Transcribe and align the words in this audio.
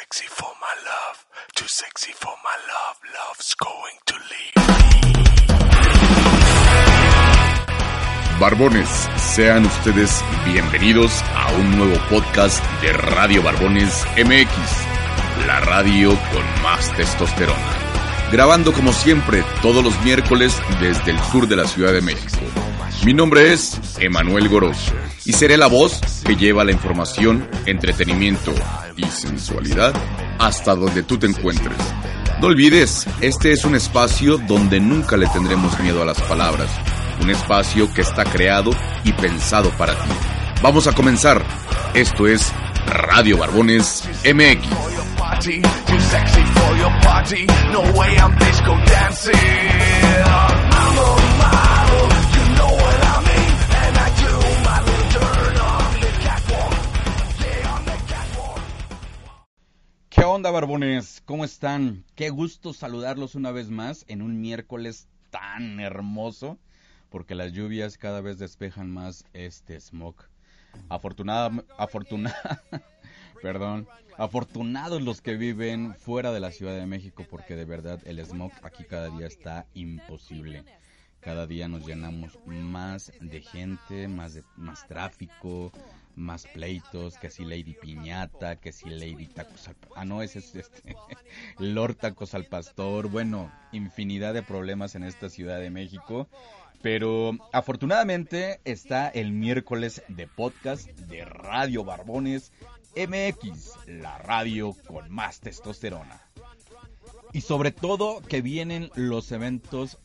sexy 0.00 0.26
for 0.26 0.52
my 0.60 0.74
love, 0.90 1.18
sexy 1.68 2.12
for 2.14 2.34
my 2.42 2.56
love, 2.72 2.96
love's 3.16 3.54
going 3.54 3.96
to 4.06 4.14
Barbones, 8.40 9.08
sean 9.16 9.64
ustedes 9.66 10.20
bienvenidos 10.44 11.22
a 11.36 11.52
un 11.52 11.78
nuevo 11.78 11.96
podcast 12.10 12.60
de 12.82 12.92
Radio 12.92 13.40
Barbones 13.44 14.04
MX, 14.16 15.46
la 15.46 15.60
radio 15.60 16.10
con 16.32 16.62
más 16.64 16.92
testosterona. 16.96 17.78
Grabando 18.32 18.72
como 18.72 18.92
siempre 18.92 19.44
todos 19.62 19.84
los 19.84 19.96
miércoles 20.02 20.60
desde 20.80 21.12
el 21.12 21.20
sur 21.30 21.46
de 21.46 21.54
la 21.54 21.68
Ciudad 21.68 21.92
de 21.92 22.00
México. 22.00 22.40
Mi 23.02 23.12
nombre 23.12 23.52
es 23.52 23.78
Emanuel 23.98 24.48
Goros 24.48 24.92
y 25.24 25.32
seré 25.32 25.56
la 25.56 25.66
voz 25.66 26.00
que 26.24 26.36
lleva 26.36 26.64
la 26.64 26.72
información, 26.72 27.48
entretenimiento 27.66 28.54
y 28.96 29.04
sensualidad 29.04 29.92
hasta 30.38 30.74
donde 30.74 31.02
tú 31.02 31.18
te 31.18 31.26
encuentres. 31.26 31.76
No 32.40 32.46
olvides, 32.46 33.06
este 33.20 33.52
es 33.52 33.64
un 33.64 33.74
espacio 33.74 34.38
donde 34.38 34.80
nunca 34.80 35.16
le 35.16 35.26
tendremos 35.28 35.78
miedo 35.80 36.02
a 36.02 36.06
las 36.06 36.20
palabras. 36.22 36.70
Un 37.22 37.30
espacio 37.30 37.92
que 37.92 38.00
está 38.00 38.24
creado 38.24 38.70
y 39.04 39.12
pensado 39.12 39.70
para 39.78 39.94
ti. 39.94 40.10
Vamos 40.62 40.86
a 40.86 40.92
comenzar. 40.92 41.44
Esto 41.94 42.26
es 42.26 42.52
Radio 42.86 43.38
Barbones 43.38 44.08
MX. 44.24 44.66
Onda, 60.34 60.50
barbones? 60.50 61.22
¿Cómo 61.26 61.44
están? 61.44 62.04
Qué 62.16 62.28
gusto 62.28 62.72
saludarlos 62.72 63.36
una 63.36 63.52
vez 63.52 63.70
más 63.70 64.04
en 64.08 64.20
un 64.20 64.40
miércoles 64.40 65.06
tan 65.30 65.78
hermoso, 65.78 66.58
porque 67.08 67.36
las 67.36 67.52
lluvias 67.52 67.98
cada 67.98 68.20
vez 68.20 68.40
despejan 68.40 68.90
más 68.90 69.26
este 69.32 69.80
smog. 69.80 70.16
Afortunada, 70.88 71.52
afortunada, 71.78 72.64
perdón, 73.42 73.86
afortunados 74.18 75.02
los 75.02 75.22
que 75.22 75.36
viven 75.36 75.94
fuera 75.94 76.32
de 76.32 76.40
la 76.40 76.50
Ciudad 76.50 76.74
de 76.74 76.86
México, 76.86 77.24
porque 77.30 77.54
de 77.54 77.66
verdad 77.66 78.00
el 78.04 78.18
smog 78.18 78.50
aquí 78.64 78.82
cada 78.82 79.16
día 79.16 79.28
está 79.28 79.66
imposible. 79.72 80.64
Cada 81.20 81.46
día 81.46 81.68
nos 81.68 81.86
llenamos 81.86 82.40
más 82.44 83.12
de 83.20 83.40
gente, 83.40 84.08
más, 84.08 84.34
de, 84.34 84.42
más 84.56 84.84
tráfico, 84.88 85.70
más 86.16 86.46
pleitos, 86.46 87.18
que 87.18 87.30
si 87.30 87.44
Lady 87.44 87.74
Piñata, 87.74 88.56
que 88.56 88.72
si 88.72 88.88
Lady 88.88 89.26
Tacos 89.26 89.68
al... 89.68 89.76
Ah, 89.96 90.04
no, 90.04 90.22
ese 90.22 90.38
es 90.40 90.54
este... 90.54 90.96
Lord 91.58 91.96
Tacos 91.96 92.34
al 92.34 92.46
Pastor. 92.46 93.08
Bueno, 93.08 93.52
infinidad 93.72 94.34
de 94.34 94.42
problemas 94.42 94.94
en 94.94 95.04
esta 95.04 95.28
Ciudad 95.30 95.60
de 95.60 95.70
México. 95.70 96.28
Pero 96.82 97.32
afortunadamente 97.52 98.60
está 98.64 99.08
el 99.08 99.32
miércoles 99.32 100.02
de 100.08 100.26
podcast 100.26 100.86
de 100.86 101.24
Radio 101.24 101.82
Barbones 101.82 102.52
MX, 102.94 103.70
la 103.86 104.18
radio 104.18 104.76
con 104.86 105.10
más 105.10 105.40
testosterona. 105.40 106.20
Y 107.32 107.40
sobre 107.40 107.72
todo 107.72 108.20
que 108.20 108.42
vienen 108.42 108.90
los 108.94 109.32
eventos 109.32 109.98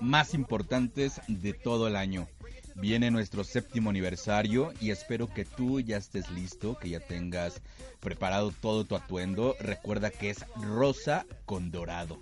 más 0.00 0.34
importantes 0.34 1.20
de 1.28 1.52
todo 1.52 1.86
el 1.86 1.96
año. 1.96 2.28
Viene 2.74 3.10
nuestro 3.10 3.44
séptimo 3.44 3.90
aniversario 3.90 4.72
y 4.80 4.90
espero 4.90 5.28
que 5.32 5.44
tú 5.44 5.80
ya 5.80 5.96
estés 5.96 6.30
listo, 6.30 6.78
que 6.78 6.88
ya 6.88 7.00
tengas 7.00 7.60
preparado 8.00 8.50
todo 8.50 8.84
tu 8.84 8.96
atuendo. 8.96 9.54
Recuerda 9.60 10.10
que 10.10 10.30
es 10.30 10.44
rosa 10.56 11.26
con 11.44 11.70
dorado. 11.70 12.20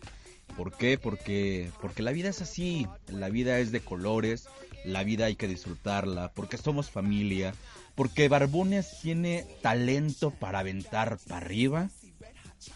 ¿Por 0.57 0.77
qué? 0.77 0.99
Porque, 0.99 1.71
porque 1.81 2.03
la 2.03 2.13
vida 2.13 2.29
es 2.29 2.43
así, 2.43 2.87
la 3.09 3.29
vida 3.31 3.59
es 3.61 3.71
de 3.71 3.81
colores, 3.81 4.49
la 4.85 5.05
vida 5.05 5.27
hay 5.27 5.37
que 5.37 5.49
disfrutarla, 5.49 6.33
porque 6.35 6.59
somos 6.59 6.91
familia, 6.91 7.55
porque 7.95 8.29
Barbones 8.29 8.99
tiene 9.01 9.47
talento 9.63 10.31
para 10.31 10.59
aventar 10.59 11.19
para 11.29 11.37
arriba 11.37 11.91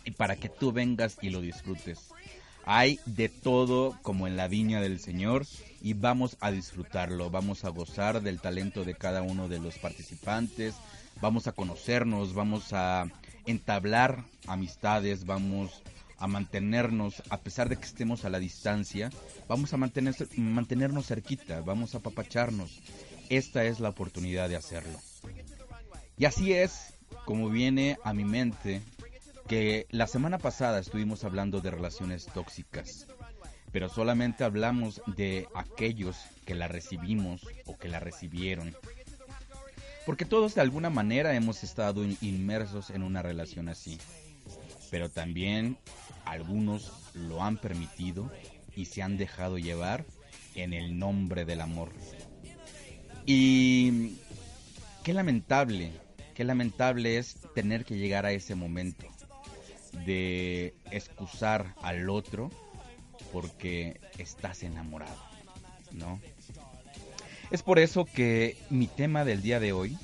y 0.04 0.12
para 0.12 0.36
que 0.36 0.48
tú 0.48 0.72
vengas 0.72 1.18
y 1.20 1.30
lo 1.30 1.40
disfrutes. 1.40 2.10
Hay 2.64 3.00
de 3.04 3.28
todo 3.28 3.98
como 4.02 4.26
en 4.26 4.36
la 4.36 4.48
viña 4.48 4.80
del 4.80 5.00
Señor 5.00 5.44
y 5.84 5.92
vamos 5.92 6.38
a 6.40 6.50
disfrutarlo, 6.50 7.28
vamos 7.28 7.66
a 7.66 7.68
gozar 7.68 8.22
del 8.22 8.40
talento 8.40 8.84
de 8.84 8.94
cada 8.94 9.20
uno 9.20 9.48
de 9.48 9.58
los 9.58 9.76
participantes, 9.76 10.74
vamos 11.20 11.46
a 11.46 11.52
conocernos, 11.52 12.32
vamos 12.32 12.72
a 12.72 13.04
entablar 13.44 14.24
amistades, 14.46 15.26
vamos 15.26 15.82
a 16.16 16.26
mantenernos, 16.26 17.22
a 17.28 17.42
pesar 17.42 17.68
de 17.68 17.76
que 17.76 17.84
estemos 17.84 18.24
a 18.24 18.30
la 18.30 18.38
distancia, 18.38 19.10
vamos 19.46 19.74
a 19.74 19.76
mantener, 19.76 20.14
mantenernos 20.38 21.06
cerquita, 21.06 21.60
vamos 21.60 21.94
a 21.94 21.98
apapacharnos. 21.98 22.80
Esta 23.28 23.64
es 23.64 23.78
la 23.78 23.90
oportunidad 23.90 24.48
de 24.48 24.56
hacerlo. 24.56 24.98
Y 26.16 26.24
así 26.24 26.54
es 26.54 26.94
como 27.26 27.50
viene 27.50 27.98
a 28.04 28.14
mi 28.14 28.24
mente 28.24 28.80
que 29.48 29.86
la 29.90 30.06
semana 30.06 30.38
pasada 30.38 30.78
estuvimos 30.78 31.24
hablando 31.24 31.60
de 31.60 31.70
relaciones 31.70 32.24
tóxicas, 32.24 33.06
pero 33.74 33.88
solamente 33.88 34.44
hablamos 34.44 35.02
de 35.16 35.48
aquellos 35.52 36.16
que 36.46 36.54
la 36.54 36.68
recibimos 36.68 37.44
o 37.66 37.76
que 37.76 37.88
la 37.88 37.98
recibieron. 37.98 38.72
Porque 40.06 40.24
todos 40.24 40.54
de 40.54 40.60
alguna 40.60 40.90
manera 40.90 41.34
hemos 41.34 41.64
estado 41.64 42.04
inmersos 42.20 42.90
en 42.90 43.02
una 43.02 43.20
relación 43.20 43.68
así. 43.68 43.98
Pero 44.92 45.08
también 45.08 45.76
algunos 46.24 46.92
lo 47.14 47.42
han 47.42 47.56
permitido 47.56 48.30
y 48.76 48.84
se 48.84 49.02
han 49.02 49.16
dejado 49.16 49.58
llevar 49.58 50.04
en 50.54 50.72
el 50.72 50.96
nombre 50.96 51.44
del 51.44 51.60
amor. 51.60 51.90
Y 53.26 54.18
qué 55.02 55.12
lamentable, 55.12 55.90
qué 56.36 56.44
lamentable 56.44 57.18
es 57.18 57.38
tener 57.56 57.84
que 57.84 57.96
llegar 57.96 58.24
a 58.24 58.30
ese 58.30 58.54
momento 58.54 59.08
de 60.06 60.76
excusar 60.92 61.74
al 61.82 62.08
otro 62.08 62.52
porque 63.32 64.00
estás 64.18 64.62
enamorado, 64.62 65.20
¿no? 65.92 66.20
Es 67.50 67.62
por 67.62 67.78
eso 67.78 68.04
que 68.04 68.56
mi 68.70 68.86
tema 68.86 69.24
del 69.24 69.42
día 69.42 69.60
de 69.60 69.72
hoy 69.72 69.98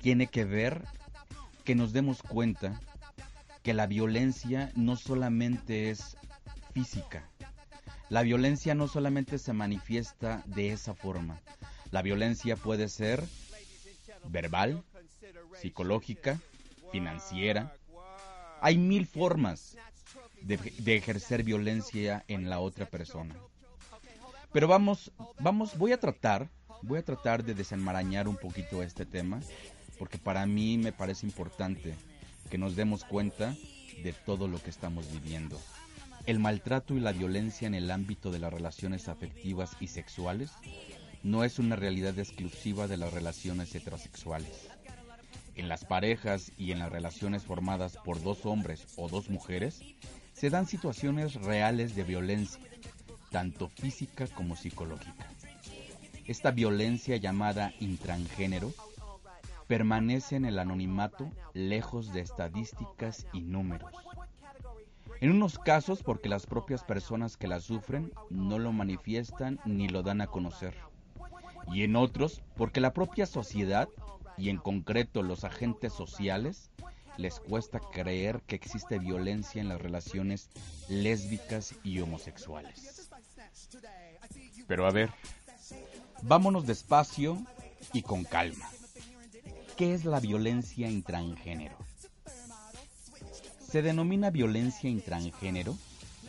tiene 0.00 0.26
que 0.26 0.44
ver 0.44 0.82
que 1.64 1.74
nos 1.74 1.92
demos 1.92 2.22
cuenta 2.22 2.80
que 3.62 3.74
la 3.74 3.86
violencia 3.86 4.70
no 4.76 4.96
solamente 4.96 5.90
es 5.90 6.16
física. 6.72 7.28
La 8.08 8.22
violencia 8.22 8.74
no 8.74 8.86
solamente 8.86 9.38
se 9.38 9.52
manifiesta 9.52 10.42
de 10.46 10.70
esa 10.70 10.94
forma. 10.94 11.40
La 11.90 12.02
violencia 12.02 12.56
puede 12.56 12.88
ser 12.88 13.24
verbal, 14.28 14.84
psicológica, 15.60 16.40
financiera. 16.92 17.74
Hay 18.60 18.78
mil 18.78 19.06
formas 19.06 19.76
de, 20.42 20.96
ejercer 20.96 21.42
violencia 21.42 22.24
en 22.28 22.48
la 22.48 22.60
otra 22.60 22.86
persona. 22.86 23.34
Pero 24.52 24.68
vamos, 24.68 25.12
vamos, 25.38 25.76
voy 25.76 25.92
a 25.92 26.00
tratar, 26.00 26.48
voy 26.82 26.98
a 26.98 27.04
tratar 27.04 27.44
de 27.44 27.54
desenmarañar 27.54 28.28
un 28.28 28.36
poquito 28.36 28.82
este 28.82 29.04
tema, 29.04 29.40
porque 29.98 30.18
para 30.18 30.46
mí 30.46 30.78
me 30.78 30.92
parece 30.92 31.26
importante 31.26 31.94
que 32.50 32.58
nos 32.58 32.76
demos 32.76 33.04
cuenta 33.04 33.54
de 34.02 34.12
todo 34.12 34.48
lo 34.48 34.62
que 34.62 34.70
estamos 34.70 35.10
viviendo. 35.10 35.60
El 36.26 36.38
maltrato 36.38 36.94
y 36.94 37.00
la 37.00 37.12
violencia 37.12 37.66
en 37.66 37.74
el 37.74 37.90
ámbito 37.90 38.30
de 38.30 38.38
las 38.38 38.52
relaciones 38.52 39.08
afectivas 39.08 39.76
y 39.80 39.88
sexuales 39.88 40.50
no 41.22 41.44
es 41.44 41.58
una 41.58 41.76
realidad 41.76 42.18
exclusiva 42.18 42.86
de 42.88 42.96
las 42.96 43.12
relaciones 43.12 43.74
heterosexuales. 43.74 44.68
En 45.54 45.68
las 45.68 45.84
parejas 45.84 46.52
y 46.58 46.72
en 46.72 46.78
las 46.78 46.92
relaciones 46.92 47.42
formadas 47.42 47.96
por 48.04 48.22
dos 48.22 48.44
hombres 48.44 48.86
o 48.96 49.08
dos 49.08 49.30
mujeres, 49.30 49.80
se 50.36 50.50
dan 50.50 50.66
situaciones 50.66 51.34
reales 51.34 51.96
de 51.96 52.04
violencia, 52.04 52.62
tanto 53.30 53.68
física 53.68 54.26
como 54.26 54.54
psicológica. 54.54 55.26
Esta 56.26 56.50
violencia 56.50 57.16
llamada 57.16 57.72
intrangénero 57.80 58.74
permanece 59.66 60.36
en 60.36 60.44
el 60.44 60.58
anonimato 60.58 61.30
lejos 61.54 62.12
de 62.12 62.20
estadísticas 62.20 63.26
y 63.32 63.40
números. 63.40 63.90
En 65.22 65.30
unos 65.30 65.58
casos 65.58 66.02
porque 66.02 66.28
las 66.28 66.44
propias 66.44 66.84
personas 66.84 67.38
que 67.38 67.48
la 67.48 67.60
sufren 67.60 68.12
no 68.28 68.58
lo 68.58 68.72
manifiestan 68.72 69.58
ni 69.64 69.88
lo 69.88 70.02
dan 70.02 70.20
a 70.20 70.26
conocer. 70.26 70.74
Y 71.72 71.82
en 71.82 71.96
otros 71.96 72.42
porque 72.56 72.82
la 72.82 72.92
propia 72.92 73.24
sociedad, 73.24 73.88
y 74.36 74.50
en 74.50 74.58
concreto 74.58 75.22
los 75.22 75.44
agentes 75.44 75.94
sociales, 75.94 76.70
les 77.16 77.40
cuesta 77.40 77.80
creer 77.80 78.40
que 78.46 78.56
existe 78.56 78.98
violencia 78.98 79.60
en 79.60 79.68
las 79.68 79.80
relaciones 79.80 80.48
lésbicas 80.88 81.74
y 81.82 82.00
homosexuales. 82.00 83.08
Pero 84.66 84.86
a 84.86 84.90
ver, 84.90 85.10
vámonos 86.22 86.66
despacio 86.66 87.42
y 87.92 88.02
con 88.02 88.24
calma. 88.24 88.68
¿Qué 89.76 89.94
es 89.94 90.04
la 90.04 90.20
violencia 90.20 90.88
intrangénero? 90.88 91.76
Se 93.70 93.82
denomina 93.82 94.30
violencia 94.30 94.88
intrangénero 94.88 95.76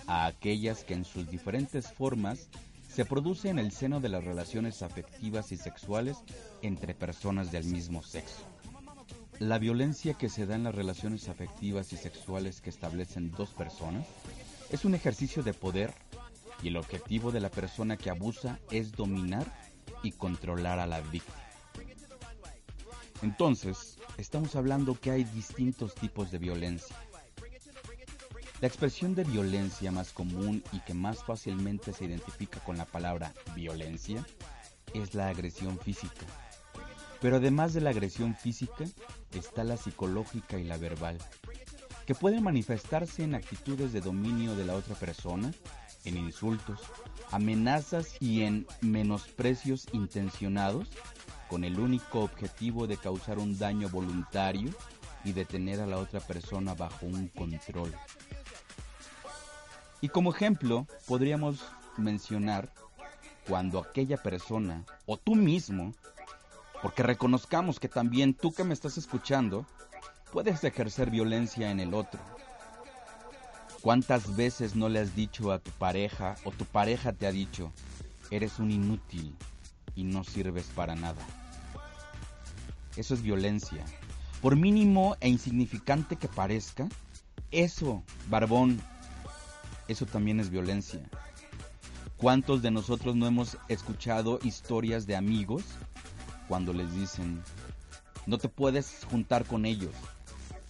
a 0.08 0.26
aquellas 0.26 0.84
que 0.84 0.94
en 0.94 1.06
sus 1.06 1.30
diferentes 1.30 1.92
formas 1.92 2.50
se 2.94 3.06
produce 3.06 3.50
en 3.50 3.60
el 3.60 3.72
seno 3.72 4.00
de 4.00 4.10
las 4.10 4.24
relaciones 4.24 4.82
afectivas 4.82 5.52
y 5.52 5.58
sexuales 5.58 6.18
entre 6.62 6.96
personas 6.96 7.52
del 7.52 7.66
mismo 7.66 8.02
sexo. 8.02 8.44
La 9.40 9.60
violencia 9.60 10.16
que 10.16 10.30
se 10.30 10.48
da 10.48 10.56
en 10.56 10.64
las 10.64 10.74
relaciones 10.74 11.30
afectivas 11.30 11.94
y 11.94 11.98
sexuales 11.98 12.60
que 12.60 12.72
establecen 12.72 13.30
dos 13.32 13.52
personas 13.52 14.08
es 14.72 14.84
un 14.84 14.96
ejercicio 14.96 15.44
de 15.44 15.54
poder 15.54 15.94
y 16.64 16.70
el 16.70 16.78
objetivo 16.78 17.32
de 17.32 17.40
la 17.40 17.50
persona 17.50 17.98
que 17.98 18.10
abusa 18.10 18.60
es 18.72 18.94
dominar 18.94 19.46
y 20.02 20.14
controlar 20.14 20.80
a 20.80 20.88
la 20.88 21.02
víctima. 21.02 21.38
Entonces, 23.22 24.00
estamos 24.18 24.56
hablando 24.56 25.00
que 25.00 25.12
hay 25.12 25.24
distintos 25.24 25.94
tipos 25.94 26.32
de 26.32 26.40
violencia. 26.40 26.96
La 28.60 28.68
expresión 28.68 29.14
de 29.14 29.24
violencia 29.24 29.92
más 29.92 30.14
común 30.14 30.64
y 30.72 30.80
que 30.80 30.96
más 30.96 31.24
fácilmente 31.24 31.94
se 31.94 32.06
identifica 32.06 32.60
con 32.62 32.76
la 32.76 32.86
palabra 32.86 33.34
violencia 33.56 34.26
es 34.96 35.14
la 35.14 35.30
agresión 35.30 35.78
física. 35.78 36.26
Pero 37.22 37.38
además 37.38 37.74
de 37.74 37.82
la 37.82 37.90
agresión 37.90 38.36
física 38.36 38.86
está 39.34 39.64
la 39.64 39.78
psicológica 39.78 40.58
y 40.60 40.64
la 40.64 40.78
verbal, 40.78 41.18
que 42.06 42.16
pueden 42.16 42.44
manifestarse 42.44 43.24
en 43.24 43.36
actitudes 43.36 43.92
de 43.92 44.02
dominio 44.02 44.56
de 44.56 44.66
la 44.66 44.76
otra 44.76 44.96
persona, 44.96 45.52
en 46.06 46.18
insultos, 46.18 46.80
amenazas 47.32 48.16
y 48.22 48.44
en 48.44 48.66
menosprecios 48.82 49.88
intencionados 49.92 50.88
con 51.50 51.64
el 51.64 51.80
único 51.80 52.22
objetivo 52.22 52.88
de 52.88 52.98
causar 52.98 53.40
un 53.40 53.58
daño 53.58 53.90
voluntario 53.90 54.72
y 55.24 55.34
de 55.34 55.46
tener 55.46 55.82
a 55.82 55.88
la 55.88 55.98
otra 55.98 56.20
persona 56.20 56.74
bajo 56.74 57.06
un 57.06 57.28
control. 57.30 57.94
Y 60.02 60.10
como 60.10 60.32
ejemplo, 60.32 60.86
podríamos 61.08 61.64
mencionar 61.98 62.72
cuando 63.48 63.80
aquella 63.80 64.18
persona 64.18 64.86
o 65.06 65.18
tú 65.18 65.36
mismo, 65.36 65.94
porque 66.82 67.04
reconozcamos 67.04 67.80
que 67.80 67.90
también 67.90 68.34
tú 68.34 68.54
que 68.54 68.64
me 68.64 68.74
estás 68.74 68.98
escuchando, 68.98 69.66
puedes 70.32 70.64
ejercer 70.64 71.10
violencia 71.10 71.72
en 71.72 71.80
el 71.80 71.94
otro. 71.94 72.20
¿Cuántas 73.82 74.36
veces 74.36 74.76
no 74.76 74.90
le 74.90 75.00
has 75.00 75.16
dicho 75.16 75.52
a 75.52 75.60
tu 75.60 75.72
pareja 75.72 76.36
o 76.44 76.52
tu 76.52 76.66
pareja 76.66 77.14
te 77.14 77.28
ha 77.28 77.32
dicho, 77.32 77.72
eres 78.32 78.60
un 78.60 78.72
inútil 78.72 79.36
y 79.96 80.04
no 80.04 80.24
sirves 80.24 80.68
para 80.76 80.96
nada? 80.96 81.26
Eso 82.96 83.14
es 83.14 83.22
violencia. 83.22 83.86
Por 84.42 84.56
mínimo 84.56 85.16
e 85.20 85.30
insignificante 85.30 86.16
que 86.16 86.28
parezca, 86.28 86.88
eso, 87.52 88.04
barbón, 88.30 88.82
eso 89.88 90.06
también 90.06 90.40
es 90.40 90.50
violencia. 90.50 91.02
¿Cuántos 92.18 92.62
de 92.62 92.72
nosotros 92.72 93.16
no 93.16 93.28
hemos 93.28 93.58
escuchado 93.68 94.40
historias 94.44 95.06
de 95.06 95.16
amigos 95.16 95.64
cuando 96.48 96.74
les 96.74 96.94
dicen, 96.94 97.42
no 98.26 98.38
te 98.38 98.50
puedes 98.50 99.06
juntar 99.10 99.46
con 99.46 99.66
ellos, 99.66 99.94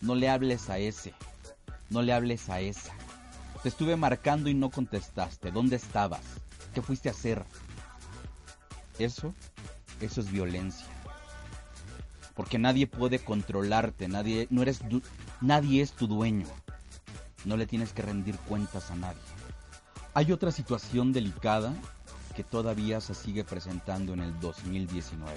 no 0.01 0.15
le 0.15 0.29
hables 0.29 0.69
a 0.69 0.77
ese, 0.77 1.13
no 1.89 2.01
le 2.01 2.13
hables 2.13 2.49
a 2.49 2.59
esa? 2.59 2.93
Te 3.63 3.69
estuve 3.69 3.95
marcando 3.95 4.49
y 4.49 4.53
no 4.53 4.69
contestaste, 4.69 5.51
¿dónde 5.51 5.75
estabas? 5.75 6.21
¿Qué 6.73 6.81
fuiste 6.81 7.09
a 7.09 7.13
hacer? 7.13 7.43
Eso, 8.99 9.33
eso 10.01 10.21
es 10.21 10.31
violencia. 10.31 10.87
Porque 12.35 12.59
nadie 12.59 12.85
puede 12.85 13.19
controlarte, 13.19 14.07
nadie, 14.07 14.47
no 14.51 14.61
eres, 14.61 14.81
nadie 15.41 15.81
es 15.81 15.93
tu 15.93 16.07
dueño 16.07 16.45
no 17.47 17.57
le 17.57 17.65
tienes 17.65 17.93
que 17.93 18.01
rendir 18.01 18.37
cuentas 18.39 18.91
a 18.91 18.95
nadie. 18.95 19.21
Hay 20.13 20.31
otra 20.31 20.51
situación 20.51 21.13
delicada 21.13 21.73
que 22.37 22.43
todavía 22.43 23.01
se 23.01 23.15
sigue 23.15 23.43
presentando 23.43 24.13
en 24.13 24.19
el 24.19 24.39
2019. 24.39 25.33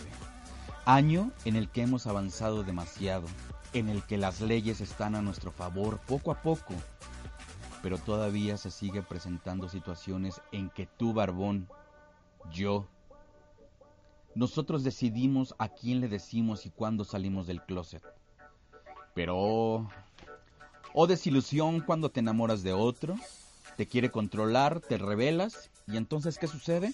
Año 0.84 1.32
en 1.46 1.56
el 1.56 1.70
que 1.70 1.80
hemos 1.80 2.06
avanzado 2.06 2.62
demasiado, 2.62 3.26
en 3.72 3.88
el 3.88 4.02
que 4.02 4.18
las 4.18 4.42
leyes 4.42 4.82
están 4.82 5.14
a 5.14 5.22
nuestro 5.22 5.50
favor 5.50 5.98
poco 6.06 6.30
a 6.30 6.42
poco, 6.42 6.74
pero 7.82 7.96
todavía 7.96 8.58
se 8.58 8.70
sigue 8.70 9.00
presentando 9.00 9.70
situaciones 9.70 10.42
en 10.52 10.68
que 10.68 10.84
tú, 10.84 11.14
Barbón, 11.14 11.70
yo, 12.52 12.86
nosotros 14.34 14.84
decidimos 14.84 15.54
a 15.56 15.70
quién 15.70 16.02
le 16.02 16.08
decimos 16.08 16.66
y 16.66 16.70
cuándo 16.70 17.04
salimos 17.04 17.46
del 17.46 17.62
closet. 17.62 18.02
Pero 19.14 19.88
o 20.92 21.06
desilusión 21.06 21.80
cuando 21.80 22.10
te 22.10 22.20
enamoras 22.20 22.62
de 22.62 22.74
otro, 22.74 23.14
te 23.78 23.86
quiere 23.86 24.10
controlar, 24.10 24.80
te 24.80 24.98
revelas 24.98 25.69
y 25.86 25.96
entonces 25.96 26.38
¿qué 26.38 26.46
sucede? 26.46 26.92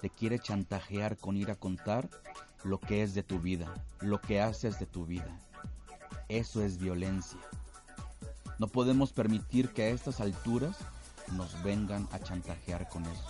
Te 0.00 0.10
quiere 0.10 0.38
chantajear 0.38 1.16
con 1.16 1.36
ir 1.36 1.50
a 1.50 1.56
contar 1.56 2.08
lo 2.62 2.80
que 2.80 3.02
es 3.02 3.14
de 3.14 3.22
tu 3.22 3.40
vida, 3.40 3.72
lo 4.00 4.20
que 4.20 4.40
haces 4.40 4.78
de 4.78 4.86
tu 4.86 5.06
vida. 5.06 5.38
Eso 6.28 6.62
es 6.62 6.78
violencia. 6.78 7.38
No 8.58 8.68
podemos 8.68 9.12
permitir 9.12 9.72
que 9.72 9.84
a 9.84 9.88
estas 9.88 10.20
alturas 10.20 10.76
nos 11.32 11.62
vengan 11.62 12.08
a 12.12 12.18
chantajear 12.18 12.88
con 12.88 13.04
eso. 13.04 13.24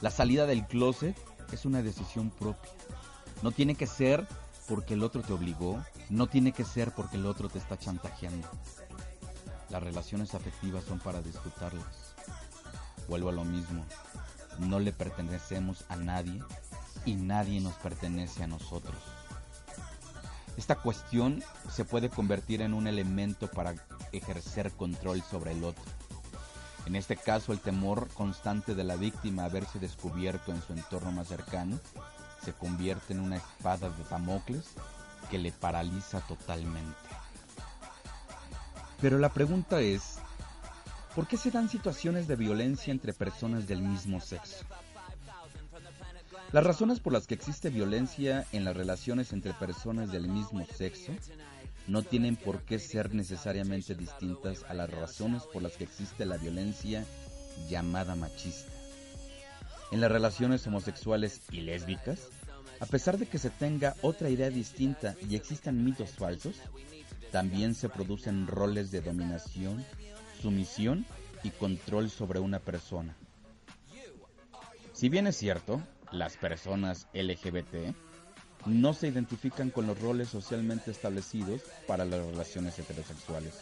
La 0.00 0.10
salida 0.10 0.46
del 0.46 0.66
closet 0.66 1.16
es 1.52 1.64
una 1.64 1.82
decisión 1.82 2.30
propia. 2.30 2.70
No 3.42 3.52
tiene 3.52 3.74
que 3.74 3.86
ser 3.86 4.26
porque 4.68 4.94
el 4.94 5.02
otro 5.02 5.22
te 5.22 5.32
obligó, 5.32 5.82
no 6.08 6.26
tiene 6.26 6.52
que 6.52 6.64
ser 6.64 6.92
porque 6.92 7.16
el 7.16 7.26
otro 7.26 7.48
te 7.48 7.58
está 7.58 7.78
chantajeando. 7.78 8.48
Las 9.70 9.82
relaciones 9.82 10.34
afectivas 10.34 10.84
son 10.84 10.98
para 11.00 11.20
disfrutarlas. 11.20 12.13
Vuelvo 13.08 13.28
a 13.28 13.32
lo 13.32 13.44
mismo. 13.44 13.84
No 14.58 14.78
le 14.78 14.92
pertenecemos 14.92 15.84
a 15.88 15.96
nadie 15.96 16.42
y 17.04 17.14
nadie 17.14 17.60
nos 17.60 17.74
pertenece 17.74 18.44
a 18.44 18.46
nosotros. 18.46 18.96
Esta 20.56 20.76
cuestión 20.76 21.42
se 21.70 21.84
puede 21.84 22.08
convertir 22.08 22.62
en 22.62 22.74
un 22.74 22.86
elemento 22.86 23.48
para 23.48 23.74
ejercer 24.12 24.70
control 24.72 25.22
sobre 25.22 25.52
el 25.52 25.64
otro. 25.64 25.84
En 26.86 26.96
este 26.96 27.16
caso, 27.16 27.52
el 27.52 27.60
temor 27.60 28.08
constante 28.08 28.74
de 28.74 28.84
la 28.84 28.96
víctima 28.96 29.44
a 29.44 29.48
verse 29.48 29.78
descubierto 29.78 30.52
en 30.52 30.62
su 30.62 30.72
entorno 30.74 31.12
más 31.12 31.28
cercano 31.28 31.78
se 32.44 32.52
convierte 32.52 33.14
en 33.14 33.20
una 33.20 33.36
espada 33.36 33.88
de 33.88 34.04
Damocles 34.10 34.66
que 35.30 35.38
le 35.38 35.50
paraliza 35.50 36.20
totalmente. 36.20 36.94
Pero 39.00 39.18
la 39.18 39.30
pregunta 39.30 39.80
es, 39.80 40.18
¿por 41.14 41.26
qué 41.26 41.36
se 41.36 41.50
dan 41.50 41.68
situaciones 41.68 42.26
de 42.26 42.36
violencia 42.36 42.90
entre 42.90 43.12
personas 43.12 43.66
del 43.68 43.82
mismo 43.82 44.20
sexo? 44.20 44.64
Las 46.52 46.64
razones 46.64 47.00
por 47.00 47.12
las 47.12 47.26
que 47.26 47.34
existe 47.34 47.70
violencia 47.70 48.46
en 48.52 48.64
las 48.64 48.76
relaciones 48.76 49.32
entre 49.32 49.54
personas 49.54 50.10
del 50.12 50.28
mismo 50.28 50.66
sexo 50.66 51.12
no 51.86 52.02
tienen 52.02 52.36
por 52.36 52.62
qué 52.62 52.78
ser 52.78 53.14
necesariamente 53.14 53.94
distintas 53.94 54.64
a 54.68 54.74
las 54.74 54.90
razones 54.90 55.42
por 55.52 55.62
las 55.62 55.72
que 55.72 55.84
existe 55.84 56.24
la 56.26 56.36
violencia 56.36 57.04
llamada 57.68 58.14
machista. 58.14 58.72
En 59.90 60.00
las 60.00 60.10
relaciones 60.10 60.66
homosexuales 60.66 61.42
y 61.50 61.60
lésbicas, 61.60 62.28
a 62.80 62.86
pesar 62.86 63.18
de 63.18 63.26
que 63.26 63.38
se 63.38 63.50
tenga 63.50 63.94
otra 64.02 64.30
idea 64.30 64.50
distinta 64.50 65.14
y 65.28 65.36
existan 65.36 65.84
mitos 65.84 66.10
falsos, 66.10 66.56
también 67.30 67.74
se 67.74 67.88
producen 67.88 68.46
roles 68.46 68.90
de 68.90 69.00
dominación, 69.00 69.84
sumisión 70.40 71.06
y 71.42 71.50
control 71.50 72.10
sobre 72.10 72.40
una 72.40 72.58
persona. 72.58 73.14
Si 74.92 75.08
bien 75.08 75.26
es 75.26 75.36
cierto, 75.36 75.82
las 76.12 76.36
personas 76.36 77.08
LGBT 77.12 77.94
no 78.66 78.94
se 78.94 79.08
identifican 79.08 79.70
con 79.70 79.86
los 79.86 80.00
roles 80.00 80.28
socialmente 80.28 80.90
establecidos 80.90 81.62
para 81.86 82.04
las 82.04 82.24
relaciones 82.24 82.78
heterosexuales. 82.78 83.54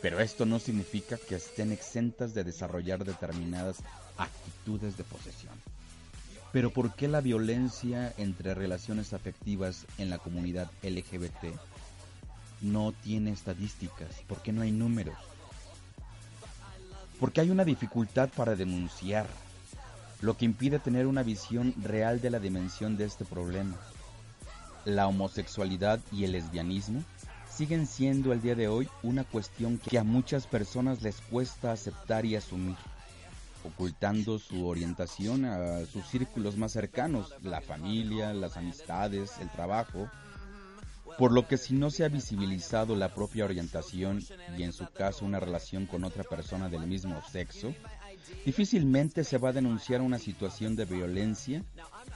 Pero 0.00 0.20
esto 0.20 0.46
no 0.46 0.58
significa 0.58 1.16
que 1.16 1.36
estén 1.36 1.72
exentas 1.72 2.34
de 2.34 2.44
desarrollar 2.44 3.04
determinadas 3.04 3.78
actitudes 4.18 4.96
de 4.96 5.04
posesión. 5.04 5.54
Pero 6.52 6.70
¿por 6.70 6.94
qué 6.94 7.08
la 7.08 7.20
violencia 7.20 8.12
entre 8.18 8.54
relaciones 8.54 9.12
afectivas 9.12 9.86
en 9.98 10.10
la 10.10 10.18
comunidad 10.18 10.70
LGBT 10.82 11.54
no 12.60 12.92
tiene 12.92 13.32
estadísticas? 13.32 14.08
¿Por 14.28 14.42
qué 14.42 14.52
no 14.52 14.62
hay 14.62 14.70
números? 14.70 15.16
Porque 17.22 17.40
hay 17.40 17.50
una 17.50 17.64
dificultad 17.64 18.30
para 18.30 18.56
denunciar, 18.56 19.28
lo 20.22 20.36
que 20.36 20.44
impide 20.44 20.80
tener 20.80 21.06
una 21.06 21.22
visión 21.22 21.72
real 21.80 22.20
de 22.20 22.30
la 22.30 22.40
dimensión 22.40 22.96
de 22.96 23.04
este 23.04 23.24
problema. 23.24 23.76
La 24.84 25.06
homosexualidad 25.06 26.00
y 26.10 26.24
el 26.24 26.32
lesbianismo 26.32 27.04
siguen 27.48 27.86
siendo 27.86 28.32
el 28.32 28.42
día 28.42 28.56
de 28.56 28.66
hoy 28.66 28.88
una 29.04 29.22
cuestión 29.22 29.78
que 29.78 30.00
a 30.00 30.02
muchas 30.02 30.48
personas 30.48 31.02
les 31.02 31.20
cuesta 31.20 31.70
aceptar 31.70 32.26
y 32.26 32.34
asumir, 32.34 32.74
ocultando 33.62 34.40
su 34.40 34.66
orientación 34.66 35.44
a 35.44 35.86
sus 35.86 36.04
círculos 36.08 36.56
más 36.56 36.72
cercanos, 36.72 37.36
la 37.44 37.60
familia, 37.60 38.34
las 38.34 38.56
amistades, 38.56 39.38
el 39.40 39.48
trabajo, 39.48 40.10
por 41.18 41.32
lo 41.32 41.46
que 41.46 41.56
si 41.56 41.74
no 41.74 41.90
se 41.90 42.04
ha 42.04 42.08
visibilizado 42.08 42.96
la 42.96 43.14
propia 43.14 43.44
orientación 43.44 44.22
y 44.56 44.62
en 44.62 44.72
su 44.72 44.86
caso 44.86 45.24
una 45.24 45.40
relación 45.40 45.86
con 45.86 46.04
otra 46.04 46.24
persona 46.24 46.68
del 46.68 46.86
mismo 46.86 47.22
sexo, 47.30 47.74
difícilmente 48.44 49.24
se 49.24 49.38
va 49.38 49.50
a 49.50 49.52
denunciar 49.52 50.00
una 50.00 50.18
situación 50.18 50.76
de 50.76 50.84
violencia 50.84 51.64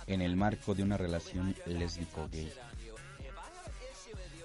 en 0.07 0.23
el 0.23 0.37
marco 0.37 0.75
de 0.75 0.83
una 0.83 0.97
relación 0.97 1.55
lésbico-gay. 1.67 2.53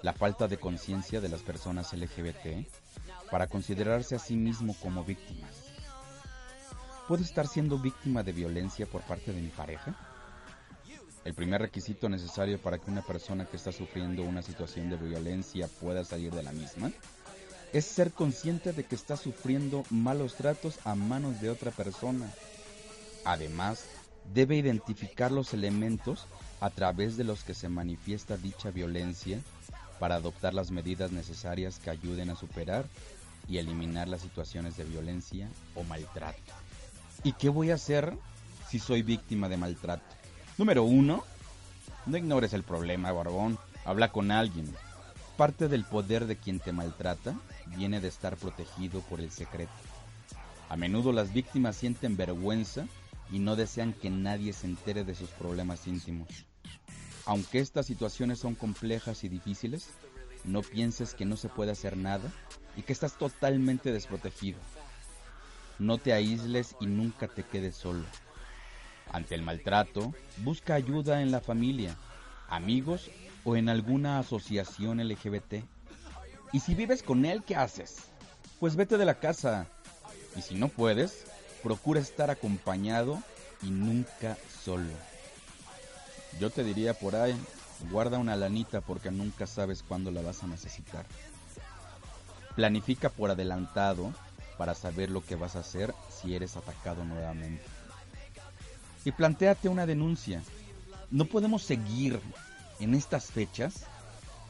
La 0.01 0.13
falta 0.13 0.47
de 0.47 0.57
conciencia 0.57 1.21
de 1.21 1.29
las 1.29 1.41
personas 1.41 1.93
LGBT 1.93 2.67
para 3.29 3.47
considerarse 3.47 4.15
a 4.15 4.19
sí 4.19 4.35
mismo 4.35 4.75
como 4.81 5.03
víctimas. 5.03 5.71
¿Puedo 7.07 7.23
estar 7.23 7.47
siendo 7.47 7.77
víctima 7.77 8.23
de 8.23 8.31
violencia 8.31 8.85
por 8.85 9.01
parte 9.01 9.31
de 9.31 9.41
mi 9.41 9.49
pareja? 9.49 10.10
El 11.23 11.35
primer 11.35 11.61
requisito 11.61 12.09
necesario 12.09 12.59
para 12.59 12.79
que 12.79 12.89
una 12.89 13.03
persona 13.03 13.45
que 13.45 13.57
está 13.57 13.71
sufriendo 13.71 14.23
una 14.23 14.41
situación 14.41 14.89
de 14.89 14.97
violencia 14.97 15.67
pueda 15.79 16.03
salir 16.03 16.33
de 16.33 16.41
la 16.41 16.51
misma 16.51 16.91
es 17.73 17.85
ser 17.85 18.11
consciente 18.11 18.73
de 18.73 18.83
que 18.83 18.95
está 18.95 19.15
sufriendo 19.15 19.83
malos 19.89 20.35
tratos 20.35 20.79
a 20.83 20.95
manos 20.95 21.39
de 21.39 21.49
otra 21.49 21.71
persona. 21.71 22.29
Además, 23.23 23.85
debe 24.33 24.57
identificar 24.57 25.31
los 25.31 25.53
elementos 25.53 26.25
a 26.59 26.69
través 26.69 27.17
de 27.17 27.23
los 27.23 27.43
que 27.43 27.53
se 27.53 27.69
manifiesta 27.69 28.35
dicha 28.35 28.71
violencia 28.71 29.39
para 29.99 30.15
adoptar 30.15 30.53
las 30.53 30.71
medidas 30.71 31.11
necesarias 31.11 31.79
que 31.79 31.91
ayuden 31.91 32.31
a 32.31 32.35
superar 32.35 32.85
y 33.47 33.59
eliminar 33.59 34.07
las 34.07 34.21
situaciones 34.21 34.75
de 34.75 34.83
violencia 34.83 35.47
o 35.75 35.83
maltrato. 35.83 36.39
¿Y 37.23 37.33
qué 37.33 37.49
voy 37.49 37.71
a 37.71 37.75
hacer 37.75 38.13
si 38.69 38.79
soy 38.79 39.03
víctima 39.03 39.47
de 39.47 39.57
maltrato? 39.57 40.20
Número 40.57 40.83
uno, 40.83 41.23
no 42.05 42.17
ignores 42.17 42.53
el 42.53 42.63
problema, 42.63 43.11
barbón. 43.11 43.57
Habla 43.85 44.11
con 44.11 44.31
alguien. 44.31 44.73
Parte 45.37 45.67
del 45.67 45.85
poder 45.85 46.27
de 46.27 46.35
quien 46.35 46.59
te 46.59 46.71
maltrata 46.71 47.35
viene 47.67 47.99
de 48.01 48.09
estar 48.09 48.35
protegido 48.37 48.99
por 49.01 49.21
el 49.21 49.31
secreto. 49.31 49.71
A 50.69 50.75
menudo 50.75 51.13
las 51.13 51.33
víctimas 51.33 51.77
sienten 51.77 52.17
vergüenza 52.17 52.85
y 53.31 53.39
no 53.39 53.55
desean 53.55 53.93
que 53.93 54.09
nadie 54.09 54.53
se 54.53 54.67
entere 54.67 55.03
de 55.03 55.15
sus 55.15 55.29
problemas 55.29 55.87
íntimos. 55.87 56.27
Aunque 57.25 57.59
estas 57.59 57.85
situaciones 57.85 58.39
son 58.39 58.55
complejas 58.55 59.23
y 59.23 59.29
difíciles, 59.29 59.89
no 60.43 60.61
pienses 60.61 61.13
que 61.13 61.25
no 61.25 61.37
se 61.37 61.49
puede 61.49 61.71
hacer 61.71 61.95
nada 61.97 62.29
y 62.75 62.81
que 62.81 62.93
estás 62.93 63.17
totalmente 63.17 63.91
desprotegido. 63.91 64.59
No 65.79 65.97
te 65.97 66.13
aísles 66.13 66.75
y 66.79 66.87
nunca 66.87 67.27
te 67.27 67.43
quedes 67.43 67.75
solo. 67.75 68.05
Ante 69.11 69.35
el 69.35 69.41
maltrato, 69.41 70.13
busca 70.37 70.73
ayuda 70.73 71.21
en 71.21 71.31
la 71.31 71.41
familia, 71.41 71.95
amigos 72.47 73.11
o 73.43 73.57
en 73.57 73.67
alguna 73.67 74.19
asociación 74.19 75.05
LGBT. 75.05 75.65
Y 76.53 76.59
si 76.61 76.75
vives 76.75 77.03
con 77.03 77.25
él, 77.25 77.43
¿qué 77.45 77.55
haces? 77.55 77.97
Pues 78.59 78.75
vete 78.75 78.97
de 78.97 79.05
la 79.05 79.19
casa. 79.19 79.67
Y 80.37 80.41
si 80.41 80.55
no 80.55 80.69
puedes, 80.69 81.25
procura 81.61 81.99
estar 81.99 82.29
acompañado 82.29 83.21
y 83.61 83.69
nunca 83.69 84.37
solo. 84.63 84.93
Yo 86.39 86.49
te 86.49 86.63
diría 86.63 86.93
por 86.93 87.15
ahí, 87.15 87.35
guarda 87.91 88.17
una 88.17 88.37
lanita 88.37 88.79
porque 88.79 89.11
nunca 89.11 89.45
sabes 89.45 89.83
cuándo 89.83 90.11
la 90.11 90.21
vas 90.21 90.43
a 90.43 90.47
necesitar. 90.47 91.05
Planifica 92.55 93.09
por 93.09 93.31
adelantado 93.31 94.13
para 94.57 94.73
saber 94.73 95.09
lo 95.09 95.21
que 95.21 95.35
vas 95.35 95.55
a 95.55 95.59
hacer 95.59 95.93
si 96.09 96.33
eres 96.35 96.55
atacado 96.55 97.03
nuevamente. 97.03 97.63
Y 99.03 99.11
planteate 99.11 99.69
una 99.69 99.85
denuncia. 99.85 100.41
No 101.09 101.25
podemos 101.25 101.63
seguir 101.63 102.19
en 102.79 102.93
estas 102.93 103.25
fechas 103.31 103.85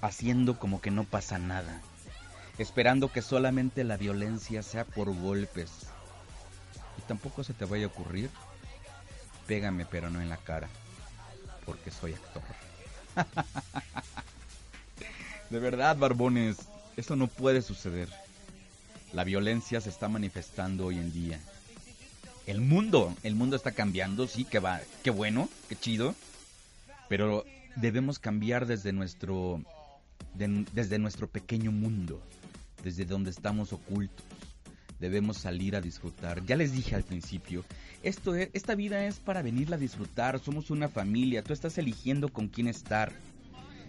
haciendo 0.02 0.60
como 0.60 0.82
que 0.82 0.92
no 0.92 1.04
pasa 1.04 1.38
nada, 1.38 1.82
esperando 2.58 3.12
que 3.12 3.22
solamente 3.22 3.84
la 3.84 3.98
violencia 3.98 4.64
sea 4.64 4.86
por 4.86 5.14
golpes. 5.16 5.72
Y 6.98 7.02
tampoco 7.04 7.44
se 7.44 7.54
te 7.54 7.66
vaya 7.66 7.86
a 7.86 7.88
ocurrir, 7.88 8.30
pégame 9.48 9.86
pero 9.86 10.10
no 10.10 10.22
en 10.22 10.30
la 10.30 10.38
cara, 10.38 10.68
porque 11.66 11.92
soy 11.92 12.14
actor. 12.14 12.44
De 15.50 15.60
verdad, 15.60 15.98
barbones, 15.98 16.58
eso 16.96 17.16
no 17.16 17.28
puede 17.28 17.62
suceder. 17.62 18.10
La 19.14 19.24
violencia 19.26 19.82
se 19.82 19.90
está 19.90 20.08
manifestando 20.08 20.86
hoy 20.86 20.98
en 20.98 21.12
día. 21.12 21.40
El 22.48 22.62
mundo, 22.62 23.16
el 23.24 23.36
mundo 23.36 23.56
está 23.56 23.72
cambiando, 23.72 24.28
sí, 24.28 24.46
que 24.46 24.60
va, 24.60 24.82
qué 25.04 25.12
bueno, 25.12 25.50
qué 25.70 25.76
chido. 25.76 26.16
Pero 27.08 27.46
debemos 27.76 28.20
cambiar 28.20 28.66
desde 28.66 28.94
nuestro, 28.94 29.62
desde 30.34 31.00
nuestro 31.00 31.28
pequeño 31.28 31.72
mundo, 31.72 32.22
desde 32.84 33.06
donde 33.06 33.30
estamos 33.30 33.74
ocultos. 33.74 34.26
Debemos 35.00 35.38
salir 35.38 35.76
a 35.76 35.82
disfrutar. 35.82 36.46
Ya 36.46 36.56
les 36.56 36.74
dije 36.74 36.96
al 36.96 37.04
principio, 37.04 37.66
esto 38.04 38.36
es, 38.36 38.50
esta 38.54 38.76
vida 38.76 39.06
es 39.06 39.20
para 39.20 39.42
venirla 39.42 39.76
a 39.76 39.80
disfrutar. 39.80 40.40
Somos 40.40 40.70
una 40.70 40.90
familia. 40.90 41.44
Tú 41.44 41.54
estás 41.54 41.78
eligiendo 41.78 42.30
con 42.30 42.48
quién 42.48 42.68
estar. 42.68 43.12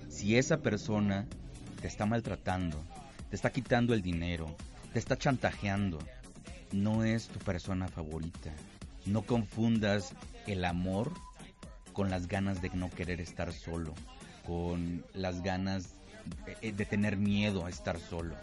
Si 0.08 0.36
esa 0.36 0.58
persona 0.58 1.26
te 1.80 1.86
está 1.86 2.06
maltratando, 2.06 2.82
te 3.28 3.36
está 3.36 3.50
quitando 3.50 3.92
el 3.92 4.02
dinero, 4.02 4.56
te 4.92 4.98
está 4.98 5.16
chantajeando, 5.16 5.98
no 6.72 7.04
es 7.04 7.28
tu 7.28 7.38
persona 7.38 7.88
favorita. 7.88 8.50
No 9.06 9.22
confundas 9.22 10.14
el 10.46 10.64
amor 10.64 11.12
con 11.92 12.10
las 12.10 12.28
ganas 12.28 12.62
de 12.62 12.70
no 12.70 12.90
querer 12.90 13.20
estar 13.20 13.52
solo, 13.52 13.94
con 14.46 15.04
las 15.12 15.42
ganas 15.42 15.94
de, 16.60 16.72
de 16.72 16.84
tener 16.86 17.16
miedo 17.16 17.66
a 17.66 17.70
estar 17.70 17.98
solo. 17.98 18.34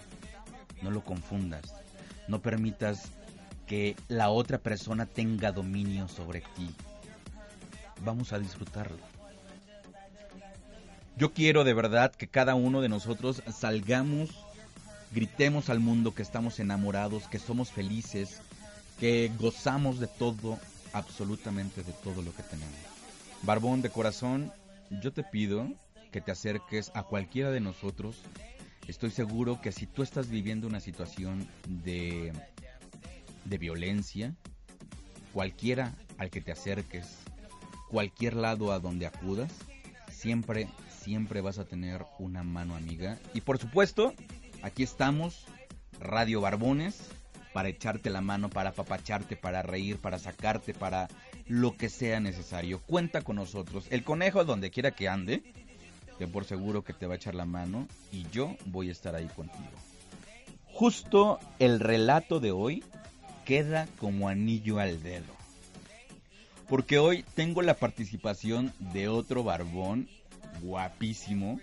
No 0.81 0.91
lo 0.91 1.03
confundas. 1.03 1.73
No 2.27 2.41
permitas 2.41 3.11
que 3.65 3.95
la 4.07 4.29
otra 4.29 4.57
persona 4.57 5.05
tenga 5.05 5.51
dominio 5.51 6.07
sobre 6.07 6.41
ti. 6.55 6.69
Vamos 8.03 8.33
a 8.33 8.39
disfrutarlo. 8.39 8.97
Yo 11.17 11.33
quiero 11.33 11.63
de 11.65 11.73
verdad 11.73 12.13
que 12.13 12.27
cada 12.27 12.55
uno 12.55 12.81
de 12.81 12.87
nosotros 12.87 13.43
salgamos, 13.51 14.29
gritemos 15.11 15.69
al 15.69 15.79
mundo 15.79 16.13
que 16.13 16.21
estamos 16.21 16.59
enamorados, 16.59 17.27
que 17.27 17.39
somos 17.39 17.71
felices, 17.71 18.41
que 18.99 19.31
gozamos 19.39 19.99
de 19.99 20.07
todo, 20.07 20.59
absolutamente 20.93 21.83
de 21.83 21.93
todo 21.93 22.21
lo 22.21 22.33
que 22.35 22.43
tenemos. 22.43 22.75
Barbón 23.43 23.81
de 23.81 23.89
corazón, 23.89 24.51
yo 25.01 25.13
te 25.13 25.23
pido 25.23 25.67
que 26.11 26.21
te 26.21 26.31
acerques 26.31 26.91
a 26.93 27.03
cualquiera 27.03 27.51
de 27.51 27.61
nosotros. 27.61 28.21
Estoy 28.87 29.11
seguro 29.11 29.61
que 29.61 29.71
si 29.71 29.85
tú 29.85 30.01
estás 30.03 30.29
viviendo 30.29 30.67
una 30.67 30.79
situación 30.79 31.47
de, 31.67 32.33
de 33.45 33.57
violencia, 33.57 34.35
cualquiera 35.33 35.93
al 36.17 36.29
que 36.29 36.41
te 36.41 36.51
acerques, 36.51 37.17
cualquier 37.89 38.35
lado 38.35 38.71
a 38.71 38.79
donde 38.79 39.05
acudas, 39.05 39.51
siempre, 40.11 40.67
siempre 40.89 41.41
vas 41.41 41.59
a 41.59 41.65
tener 41.65 42.03
una 42.17 42.43
mano 42.43 42.75
amiga. 42.75 43.19
Y 43.33 43.41
por 43.41 43.57
supuesto, 43.57 44.13
aquí 44.61 44.83
estamos, 44.83 45.45
Radio 45.99 46.41
Barbones, 46.41 46.99
para 47.53 47.69
echarte 47.69 48.09
la 48.09 48.21
mano, 48.21 48.49
para 48.49 48.69
apapacharte, 48.69 49.35
para 49.35 49.61
reír, 49.61 49.97
para 49.97 50.19
sacarte, 50.19 50.73
para 50.73 51.07
lo 51.47 51.75
que 51.75 51.89
sea 51.89 52.19
necesario. 52.19 52.79
Cuenta 52.81 53.21
con 53.21 53.37
nosotros. 53.37 53.87
El 53.89 54.03
conejo, 54.03 54.45
donde 54.45 54.69
quiera 54.69 54.91
que 54.91 55.09
ande, 55.09 55.43
te 56.17 56.27
por 56.27 56.45
seguro 56.45 56.83
que 56.83 56.93
te 56.93 57.07
va 57.07 57.13
a 57.13 57.17
echar 57.17 57.35
la 57.35 57.45
mano 57.45 57.87
y 58.11 58.27
yo 58.31 58.55
voy 58.65 58.89
a 58.89 58.91
estar 58.91 59.15
ahí 59.15 59.27
contigo. 59.27 59.69
Justo 60.73 61.39
el 61.59 61.79
relato 61.79 62.39
de 62.39 62.51
hoy 62.51 62.83
queda 63.45 63.87
como 63.97 64.29
anillo 64.29 64.79
al 64.79 65.01
dedo. 65.01 65.33
Porque 66.67 66.99
hoy 66.99 67.25
tengo 67.33 67.63
la 67.63 67.73
participación 67.73 68.71
de 68.79 69.07
otro 69.07 69.43
barbón 69.43 70.07
guapísimo 70.61 71.59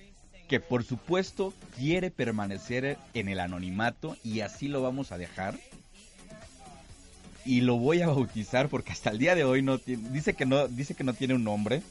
que 0.49 0.61
por 0.61 0.85
supuesto 0.85 1.53
quiere 1.77 2.11
permanecer 2.11 2.99
en 3.15 3.29
el 3.29 3.41
anonimato 3.41 4.17
y 4.23 4.41
así 4.41 4.69
lo 4.69 4.83
vamos 4.83 5.13
a 5.13 5.19
dejar. 5.19 5.59
Y 7.45 7.61
lo 7.61 7.77
voy 7.77 8.03
a 8.03 8.09
bautizar 8.09 8.69
porque 8.69 8.93
hasta 8.93 9.11
el 9.11 9.19
día 9.19 9.35
de 9.35 9.45
hoy 9.45 9.63
no 9.63 9.79
tiene, 9.79 10.09
dice 10.11 10.35
que 10.35 10.47
no 10.47 10.67
dice 10.69 10.95
que 10.95 11.05
no 11.05 11.15
tiene 11.15 11.35
un 11.35 11.45
nombre, 11.45 11.83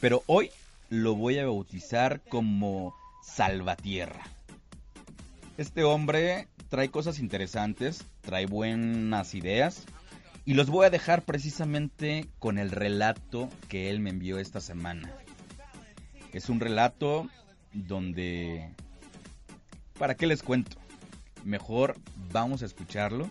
pero 0.00 0.22
hoy 0.26 0.50
lo 0.90 1.14
voy 1.14 1.38
a 1.38 1.46
bautizar 1.46 2.20
como 2.28 2.94
Salvatierra. 3.22 4.26
Este 5.56 5.84
hombre 5.84 6.48
trae 6.68 6.88
cosas 6.90 7.18
interesantes, 7.18 8.04
trae 8.22 8.46
buenas 8.46 9.34
ideas 9.34 9.84
y 10.44 10.54
los 10.54 10.68
voy 10.68 10.86
a 10.86 10.90
dejar 10.90 11.22
precisamente 11.22 12.26
con 12.38 12.58
el 12.58 12.70
relato 12.70 13.48
que 13.68 13.90
él 13.90 14.00
me 14.00 14.10
envió 14.10 14.38
esta 14.38 14.60
semana. 14.60 15.12
Es 16.32 16.48
un 16.48 16.60
relato 16.60 17.28
donde... 17.72 18.70
¿Para 19.98 20.14
qué 20.16 20.26
les 20.26 20.42
cuento? 20.42 20.76
Mejor 21.44 21.96
vamos 22.32 22.62
a 22.62 22.66
escucharlo 22.66 23.30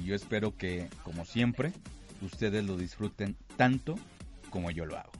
y 0.00 0.06
yo 0.06 0.14
espero 0.14 0.56
que, 0.56 0.88
como 1.04 1.24
siempre, 1.24 1.72
ustedes 2.20 2.64
lo 2.64 2.76
disfruten 2.76 3.36
tanto 3.56 3.98
como 4.50 4.70
yo 4.70 4.84
lo 4.84 4.98
hago. 4.98 5.12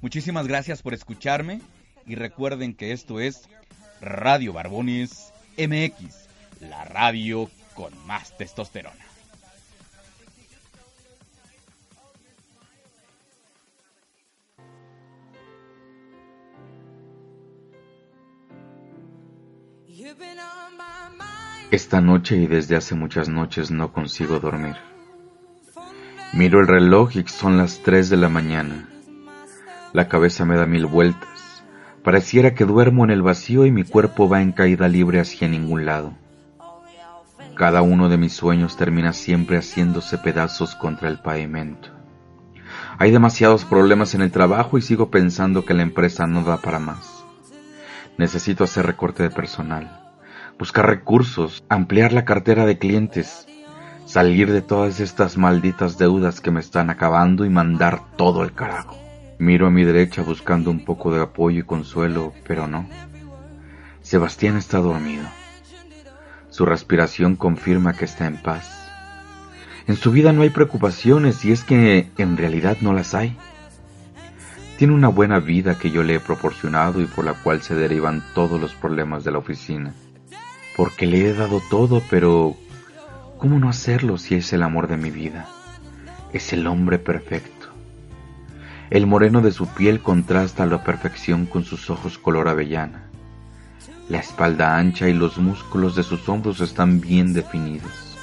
Muchísimas 0.00 0.46
gracias 0.46 0.82
por 0.82 0.94
escucharme 0.94 1.60
y 2.06 2.14
recuerden 2.14 2.74
que 2.74 2.92
esto 2.92 3.20
es 3.20 3.48
Radio 4.00 4.52
Barbones 4.52 5.32
MX, 5.58 6.28
la 6.60 6.84
radio 6.84 7.50
con 7.74 7.92
más 8.06 8.36
testosterona. 8.36 9.09
Esta 21.70 22.00
noche 22.00 22.36
y 22.36 22.48
desde 22.48 22.74
hace 22.74 22.96
muchas 22.96 23.28
noches 23.28 23.70
no 23.70 23.92
consigo 23.92 24.40
dormir. 24.40 24.74
Miro 26.32 26.58
el 26.58 26.66
reloj 26.66 27.14
y 27.14 27.22
son 27.28 27.58
las 27.58 27.84
tres 27.84 28.10
de 28.10 28.16
la 28.16 28.28
mañana. 28.28 28.88
La 29.92 30.08
cabeza 30.08 30.44
me 30.44 30.56
da 30.56 30.66
mil 30.66 30.86
vueltas. 30.86 31.62
Pareciera 32.02 32.54
que 32.54 32.64
duermo 32.64 33.04
en 33.04 33.10
el 33.10 33.22
vacío 33.22 33.66
y 33.66 33.70
mi 33.70 33.84
cuerpo 33.84 34.28
va 34.28 34.42
en 34.42 34.50
caída 34.50 34.88
libre 34.88 35.20
hacia 35.20 35.46
ningún 35.46 35.86
lado. 35.86 36.12
Cada 37.54 37.82
uno 37.82 38.08
de 38.08 38.18
mis 38.18 38.32
sueños 38.32 38.76
termina 38.76 39.12
siempre 39.12 39.56
haciéndose 39.56 40.18
pedazos 40.18 40.74
contra 40.74 41.08
el 41.08 41.20
pavimento. 41.20 41.90
Hay 42.98 43.12
demasiados 43.12 43.64
problemas 43.64 44.16
en 44.16 44.22
el 44.22 44.32
trabajo 44.32 44.76
y 44.76 44.82
sigo 44.82 45.12
pensando 45.12 45.64
que 45.64 45.74
la 45.74 45.82
empresa 45.82 46.26
no 46.26 46.42
da 46.42 46.56
para 46.56 46.80
más. 46.80 47.22
Necesito 48.18 48.64
hacer 48.64 48.86
recorte 48.86 49.22
de 49.22 49.30
personal 49.30 49.99
buscar 50.60 50.86
recursos, 50.86 51.64
ampliar 51.70 52.12
la 52.12 52.26
cartera 52.26 52.66
de 52.66 52.76
clientes, 52.76 53.46
salir 54.04 54.52
de 54.52 54.60
todas 54.60 55.00
estas 55.00 55.38
malditas 55.38 55.96
deudas 55.96 56.42
que 56.42 56.50
me 56.50 56.60
están 56.60 56.90
acabando 56.90 57.46
y 57.46 57.48
mandar 57.48 58.14
todo 58.18 58.44
el 58.44 58.52
carajo. 58.52 58.98
Miro 59.38 59.66
a 59.66 59.70
mi 59.70 59.84
derecha 59.84 60.20
buscando 60.20 60.70
un 60.70 60.84
poco 60.84 61.14
de 61.14 61.22
apoyo 61.22 61.60
y 61.60 61.62
consuelo, 61.62 62.34
pero 62.46 62.66
no. 62.66 62.86
Sebastián 64.02 64.58
está 64.58 64.80
dormido. 64.80 65.24
Su 66.50 66.66
respiración 66.66 67.36
confirma 67.36 67.94
que 67.94 68.04
está 68.04 68.26
en 68.26 68.36
paz. 68.36 68.86
En 69.86 69.96
su 69.96 70.10
vida 70.10 70.34
no 70.34 70.42
hay 70.42 70.50
preocupaciones 70.50 71.42
y 71.46 71.52
es 71.52 71.64
que 71.64 72.10
en 72.18 72.36
realidad 72.36 72.76
no 72.82 72.92
las 72.92 73.14
hay. 73.14 73.34
Tiene 74.76 74.92
una 74.92 75.08
buena 75.08 75.38
vida 75.38 75.78
que 75.78 75.90
yo 75.90 76.02
le 76.02 76.16
he 76.16 76.20
proporcionado 76.20 77.00
y 77.00 77.06
por 77.06 77.24
la 77.24 77.32
cual 77.32 77.62
se 77.62 77.74
derivan 77.74 78.22
todos 78.34 78.60
los 78.60 78.74
problemas 78.74 79.24
de 79.24 79.32
la 79.32 79.38
oficina 79.38 79.94
porque 80.80 81.04
le 81.04 81.28
he 81.28 81.34
dado 81.34 81.60
todo, 81.68 82.02
pero 82.08 82.56
¿cómo 83.36 83.58
no 83.58 83.68
hacerlo 83.68 84.16
si 84.16 84.36
es 84.36 84.50
el 84.54 84.62
amor 84.62 84.88
de 84.88 84.96
mi 84.96 85.10
vida? 85.10 85.46
Es 86.32 86.54
el 86.54 86.66
hombre 86.66 86.98
perfecto. 86.98 87.66
El 88.88 89.06
moreno 89.06 89.42
de 89.42 89.52
su 89.52 89.66
piel 89.66 90.00
contrasta 90.00 90.62
a 90.62 90.66
la 90.66 90.82
perfección 90.82 91.44
con 91.44 91.64
sus 91.64 91.90
ojos 91.90 92.16
color 92.16 92.48
avellana. 92.48 93.10
La 94.08 94.20
espalda 94.20 94.78
ancha 94.78 95.06
y 95.06 95.12
los 95.12 95.36
músculos 95.36 95.96
de 95.96 96.02
sus 96.02 96.26
hombros 96.30 96.62
están 96.62 97.02
bien 97.02 97.34
definidos. 97.34 98.16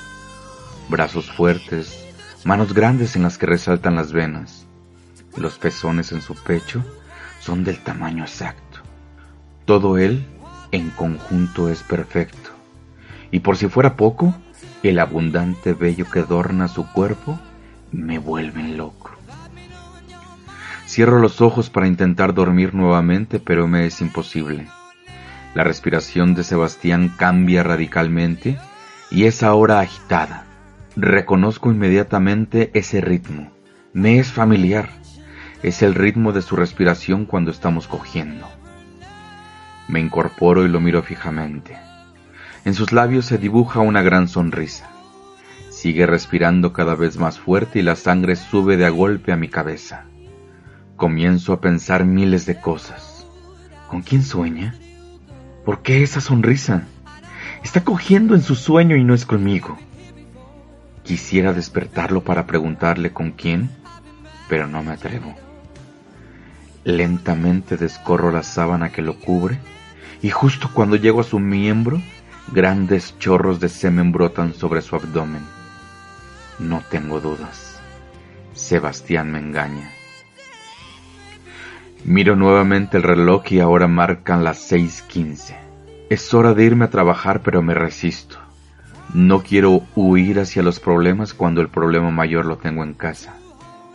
Brazos 0.89 1.31
fuertes, 1.31 2.07
manos 2.43 2.73
grandes 2.73 3.15
en 3.15 3.21
las 3.21 3.37
que 3.37 3.45
resaltan 3.45 3.93
las 3.93 4.11
venas. 4.13 4.65
Los 5.35 5.59
pezones 5.59 6.11
en 6.11 6.23
su 6.23 6.33
pecho 6.33 6.83
son 7.39 7.63
del 7.63 7.77
tamaño 7.83 8.23
exacto. 8.23 8.79
Todo 9.65 9.99
él 9.99 10.25
en 10.71 10.89
conjunto 10.89 11.69
es 11.69 11.83
perfecto. 11.83 12.46
Y 13.31 13.39
por 13.39 13.57
si 13.57 13.67
fuera 13.67 13.95
poco, 13.95 14.33
el 14.83 14.99
abundante 14.99 15.73
vello 15.73 16.05
que 16.09 16.19
adorna 16.19 16.67
su 16.67 16.91
cuerpo 16.91 17.39
me 17.91 18.19
vuelve 18.19 18.63
loco. 18.69 19.11
Cierro 20.87 21.19
los 21.19 21.41
ojos 21.41 21.69
para 21.69 21.87
intentar 21.87 22.33
dormir 22.33 22.73
nuevamente, 22.73 23.39
pero 23.39 23.67
me 23.67 23.85
es 23.85 23.99
imposible. 24.01 24.67
La 25.53 25.63
respiración 25.63 26.33
de 26.33 26.43
Sebastián 26.43 27.11
cambia 27.17 27.63
radicalmente 27.63 28.57
y 29.11 29.25
es 29.25 29.43
ahora 29.43 29.79
agitada. 29.79 30.45
Reconozco 30.95 31.71
inmediatamente 31.71 32.71
ese 32.73 33.01
ritmo. 33.01 33.51
Me 33.93 34.19
es 34.19 34.31
familiar. 34.31 34.89
Es 35.63 35.81
el 35.81 35.95
ritmo 35.95 36.31
de 36.31 36.41
su 36.41 36.55
respiración 36.55 37.25
cuando 37.25 37.51
estamos 37.51 37.87
cogiendo. 37.87 38.47
Me 39.87 39.99
incorporo 39.99 40.65
y 40.65 40.69
lo 40.69 40.79
miro 40.79 41.01
fijamente. 41.01 41.86
En 42.67 42.73
sus 42.73 42.91
labios 42.91 43.23
se 43.23 43.37
dibuja 43.37 43.79
una 43.79 44.01
gran 44.01 44.27
sonrisa. 44.27 44.89
Sigue 45.69 46.05
respirando 46.05 46.73
cada 46.73 46.95
vez 46.95 47.15
más 47.15 47.39
fuerte 47.39 47.79
y 47.79 47.81
la 47.81 47.95
sangre 47.95 48.35
sube 48.35 48.75
de 48.75 48.85
a 48.85 48.89
golpe 48.89 49.31
a 49.31 49.37
mi 49.37 49.47
cabeza. 49.47 50.03
Comienzo 50.97 51.53
a 51.53 51.61
pensar 51.61 52.03
miles 52.03 52.45
de 52.45 52.59
cosas. 52.59 53.25
¿Con 53.87 54.01
quién 54.01 54.21
sueña? 54.21 54.75
¿Por 55.63 55.81
qué 55.81 56.03
esa 56.03 56.19
sonrisa? 56.19 56.83
Está 57.63 57.85
cogiendo 57.85 58.35
en 58.35 58.41
su 58.41 58.53
sueño 58.53 58.97
y 58.97 59.05
no 59.05 59.13
es 59.13 59.25
conmigo. 59.25 59.77
Quisiera 61.03 61.53
despertarlo 61.53 62.25
para 62.25 62.47
preguntarle 62.47 63.13
con 63.13 63.31
quién, 63.31 63.69
pero 64.49 64.67
no 64.67 64.83
me 64.83 64.91
atrevo. 64.91 65.33
Lentamente 66.83 67.77
descorro 67.77 68.29
la 68.29 68.43
sábana 68.43 68.91
que 68.91 69.01
lo 69.01 69.17
cubre 69.17 69.57
y 70.21 70.31
justo 70.31 70.69
cuando 70.73 70.97
llego 70.97 71.21
a 71.21 71.23
su 71.23 71.39
miembro, 71.39 72.01
grandes 72.51 73.17
chorros 73.19 73.59
de 73.59 73.69
semen 73.69 74.11
brotan 74.11 74.53
sobre 74.53 74.81
su 74.81 74.95
abdomen. 74.95 75.43
No 76.59 76.81
tengo 76.89 77.19
dudas. 77.19 77.79
Sebastián 78.53 79.31
me 79.31 79.39
engaña. 79.39 79.91
Miro 82.03 82.35
nuevamente 82.35 82.97
el 82.97 83.03
reloj 83.03 83.51
y 83.51 83.59
ahora 83.59 83.87
marcan 83.87 84.43
las 84.43 84.71
6.15. 84.71 85.55
Es 86.09 86.33
hora 86.33 86.53
de 86.53 86.63
irme 86.63 86.85
a 86.85 86.89
trabajar 86.89 87.41
pero 87.43 87.61
me 87.61 87.73
resisto. 87.73 88.37
No 89.13 89.41
quiero 89.43 89.83
huir 89.95 90.39
hacia 90.39 90.63
los 90.63 90.79
problemas 90.79 91.33
cuando 91.33 91.61
el 91.61 91.69
problema 91.69 92.11
mayor 92.11 92.45
lo 92.45 92.57
tengo 92.57 92.83
en 92.83 92.93
casa. 92.93 93.35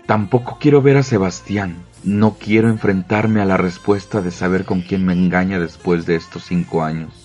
Tampoco 0.06 0.58
quiero 0.60 0.82
ver 0.82 0.96
a 0.96 1.02
Sebastián. 1.02 1.76
No 2.02 2.34
quiero 2.34 2.68
enfrentarme 2.68 3.40
a 3.40 3.44
la 3.44 3.56
respuesta 3.56 4.20
de 4.20 4.30
saber 4.30 4.64
con 4.64 4.80
quién 4.80 5.04
me 5.04 5.12
engaña 5.12 5.58
después 5.58 6.06
de 6.06 6.16
estos 6.16 6.44
cinco 6.44 6.82
años. 6.82 7.21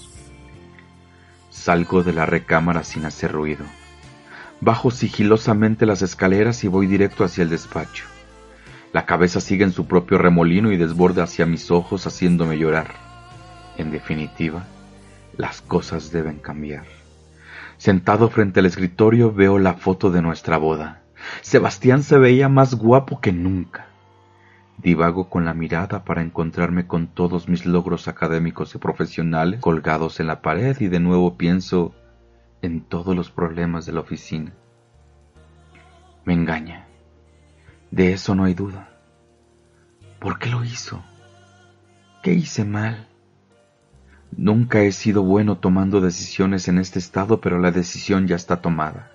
Salgo 1.68 2.02
de 2.02 2.14
la 2.14 2.26
recámara 2.26 2.86
sin 2.86 3.04
hacer 3.04 3.34
ruido. 3.34 3.66
Bajo 4.62 4.90
sigilosamente 4.90 5.86
las 5.86 6.02
escaleras 6.02 6.64
y 6.64 6.70
voy 6.70 6.88
directo 6.88 7.26
hacia 7.26 7.42
el 7.42 7.50
despacho. 7.50 8.06
La 8.94 9.06
cabeza 9.06 9.42
sigue 9.42 9.66
en 9.66 9.74
su 9.74 9.86
propio 9.86 10.18
remolino 10.18 10.72
y 10.72 10.78
desborda 10.78 11.24
hacia 11.24 11.46
mis 11.46 11.70
ojos 11.70 12.08
haciéndome 12.08 12.58
llorar. 12.58 12.94
En 13.78 13.92
definitiva, 13.92 14.64
las 15.36 15.60
cosas 15.60 16.10
deben 16.14 16.38
cambiar. 16.40 16.86
Sentado 17.76 18.30
frente 18.30 18.62
al 18.62 18.66
escritorio 18.66 19.34
veo 19.34 19.60
la 19.60 19.74
foto 19.74 20.10
de 20.10 20.22
nuestra 20.22 20.56
boda. 20.56 21.02
Sebastián 21.42 22.02
se 22.02 22.18
veía 22.18 22.48
más 22.48 22.76
guapo 22.76 23.20
que 23.20 23.34
nunca. 23.34 23.88
Divago 24.78 25.30
con 25.30 25.44
la 25.44 25.56
mirada 25.56 26.04
para 26.04 26.22
encontrarme 26.22 26.86
con 26.86 27.08
todos 27.08 27.50
mis 27.50 27.66
logros 27.66 28.08
académicos 28.08 28.76
y 28.76 28.78
profesionales 28.78 29.60
colgados 29.60 30.20
en 30.20 30.28
la 30.28 30.42
pared 30.42 30.80
y 30.80 30.88
de 30.88 31.00
nuevo 31.00 31.36
pienso 31.36 31.96
en 32.62 32.82
todos 32.82 33.16
los 33.16 33.32
problemas 33.32 33.86
de 33.86 33.94
la 33.94 34.02
oficina. 34.02 34.54
Me 36.26 36.34
engaña. 36.34 36.88
De 37.90 38.14
eso 38.14 38.36
no 38.36 38.44
hay 38.44 38.54
duda. 38.54 38.90
¿Por 40.20 40.38
qué 40.40 40.50
lo 40.50 40.64
hizo? 40.64 41.04
¿Qué 42.22 42.34
hice 42.34 42.66
mal? 42.66 43.08
Nunca 44.36 44.82
he 44.82 44.92
sido 44.92 45.24
bueno 45.24 45.58
tomando 45.58 46.02
decisiones 46.02 46.68
en 46.68 46.78
este 46.78 47.00
estado, 47.00 47.40
pero 47.40 47.60
la 47.60 47.72
decisión 47.72 48.28
ya 48.28 48.36
está 48.36 48.62
tomada. 48.62 49.12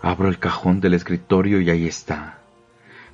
Abro 0.00 0.28
el 0.28 0.38
cajón 0.38 0.80
del 0.80 0.94
escritorio 0.94 1.60
y 1.60 1.70
ahí 1.70 1.86
está, 1.86 2.38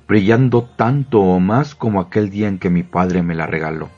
brillando 0.07 0.63
tanto 0.63 1.21
o 1.21 1.39
más 1.39 1.75
como 1.75 1.99
aquel 1.99 2.29
día 2.29 2.47
en 2.47 2.59
que 2.59 2.69
mi 2.69 2.83
padre 2.83 3.23
me 3.23 3.35
la 3.35 3.45
regaló. 3.45 3.89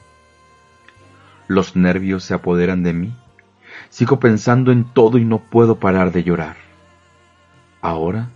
Los 1.48 1.76
nervios 1.76 2.24
se 2.24 2.34
apoderan 2.34 2.84
de 2.84 2.94
mí. 2.94 3.16
Sigo 3.90 4.20
pensando 4.20 4.72
en 4.72 4.86
todo 4.86 5.18
y 5.18 5.26
no 5.26 5.40
puedo 5.40 5.80
parar 5.80 6.12
de 6.12 6.24
llorar. 6.24 6.56
Ahora, 7.82 8.30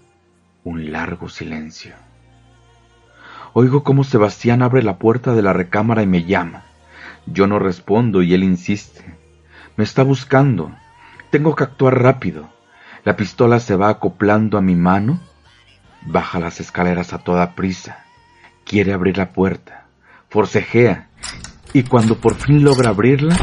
un 0.64 0.92
largo 0.92 1.30
silencio. 1.30 1.96
Oigo 3.54 3.84
cómo 3.84 4.04
Sebastián 4.04 4.62
abre 4.62 4.84
la 4.84 4.98
puerta 4.98 5.34
de 5.34 5.42
la 5.42 5.54
recámara 5.54 6.04
y 6.04 6.08
me 6.08 6.26
llama. 6.26 6.66
Yo 7.26 7.48
no 7.48 7.60
respondo 7.60 8.22
y 8.22 8.34
él 8.34 8.44
insiste. 8.44 9.04
Me 9.78 9.84
está 9.84 10.04
buscando. 10.04 10.72
Tengo 11.30 11.56
que 11.56 11.64
actuar 11.64 12.02
rápido. 12.02 12.50
La 13.04 13.16
pistola 13.16 13.60
se 13.60 13.76
va 13.76 13.90
acoplando 13.90 14.58
a 14.58 14.62
mi 14.62 14.76
mano. 14.76 15.20
Baja 16.10 16.40
las 16.40 16.62
escaleras 16.62 17.12
a 17.12 17.18
toda 17.18 17.54
prisa. 17.54 18.06
Quiere 18.64 18.94
abrir 18.94 19.18
la 19.18 19.34
puerta. 19.34 19.88
Forcejea. 20.30 21.10
Y 21.74 21.84
cuando 21.84 22.16
por 22.16 22.36
fin 22.36 22.64
logra 22.64 22.92
abrirla, 22.92 23.36